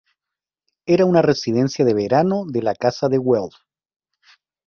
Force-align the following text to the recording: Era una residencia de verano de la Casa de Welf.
Era 0.87 1.05
una 1.05 1.21
residencia 1.21 1.85
de 1.85 1.93
verano 1.93 2.45
de 2.47 2.63
la 2.63 2.73
Casa 2.73 3.07
de 3.07 3.19
Welf. 3.19 3.53